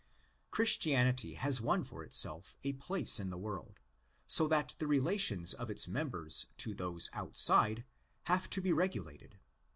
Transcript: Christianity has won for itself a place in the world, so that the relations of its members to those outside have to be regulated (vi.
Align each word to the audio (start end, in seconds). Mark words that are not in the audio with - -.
Christianity 0.49 1.35
has 1.35 1.61
won 1.61 1.83
for 1.83 2.03
itself 2.03 2.57
a 2.63 2.73
place 2.73 3.19
in 3.19 3.29
the 3.29 3.37
world, 3.37 3.79
so 4.25 4.47
that 4.47 4.75
the 4.79 4.87
relations 4.87 5.53
of 5.53 5.69
its 5.69 5.87
members 5.87 6.47
to 6.57 6.73
those 6.73 7.11
outside 7.13 7.83
have 8.23 8.49
to 8.49 8.61
be 8.61 8.73
regulated 8.73 9.33
(vi. 9.33 9.39